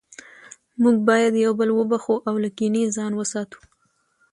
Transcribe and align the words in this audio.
موږ 0.81 0.95
باید 1.09 1.33
یو 1.45 1.51
بل 1.59 1.69
وبخښو 1.73 2.15
او 2.27 2.35
له 2.43 2.49
کینې 2.57 2.83
ځان 2.97 3.11
وساتو 3.15 3.59